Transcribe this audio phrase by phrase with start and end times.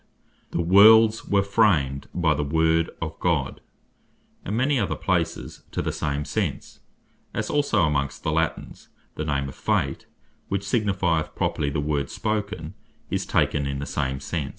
[0.51, 3.61] 3.) "The worlds were framed by the Word of God;"
[4.43, 6.79] and many other places to the same sense:
[7.35, 10.07] As also amongst the Latines, the name of Fate,
[10.47, 12.73] which signifieth properly The Word Spoken,
[13.11, 14.49] is taken in the same sense.